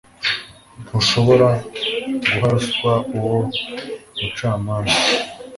[0.83, 1.49] ntushobora
[2.27, 3.39] guha ruswa uwo
[4.17, 4.99] mucamanza